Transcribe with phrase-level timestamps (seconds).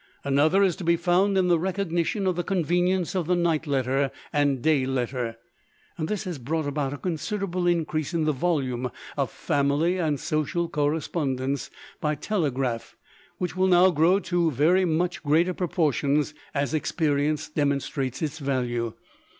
[0.23, 4.09] Another is to be found in the recognition of the convenience of the night letter
[4.33, 5.37] and day letter.
[5.99, 11.69] This has brought about a considerable increase in the volume of family and social correspondence
[11.99, 12.95] by telegraph,
[13.37, 18.93] which will grow to very much greater proportions as experience demonstrates its value.